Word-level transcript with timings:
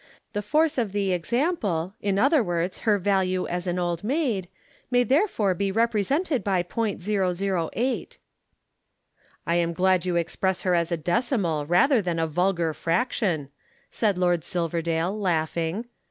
The 0.33 0.41
force 0.41 0.79
of 0.79 0.93
the 0.93 1.11
example, 1.13 1.93
in 2.01 2.17
other 2.17 2.41
words, 2.41 2.79
her 2.89 2.97
value 2.97 3.45
as 3.45 3.67
an 3.67 3.77
Old 3.77 4.03
Maid, 4.03 4.47
may 4.89 5.03
therefore 5.03 5.53
be 5.53 5.71
represented 5.71 6.43
by 6.43 6.63
.008." 6.63 8.17
"I 9.45 9.55
am 9.57 9.73
glad 9.73 10.07
you 10.07 10.15
express 10.15 10.63
her 10.63 10.73
as 10.73 10.91
a 10.91 10.97
decimal 10.97 11.67
rather 11.67 12.01
than 12.01 12.17
a 12.17 12.25
vulgar 12.25 12.73
fraction," 12.73 13.49
said 13.91 14.17
Lord 14.17 14.43
Silverdale 14.43 15.15
laughing. 15.15 15.85